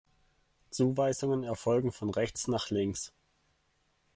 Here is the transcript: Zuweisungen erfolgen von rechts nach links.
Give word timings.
Zuweisungen 0.71 1.43
erfolgen 1.43 1.91
von 1.91 2.09
rechts 2.09 2.47
nach 2.47 2.71
links. 2.71 3.13